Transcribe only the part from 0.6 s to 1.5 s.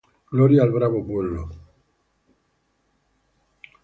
al Bravo Pueblo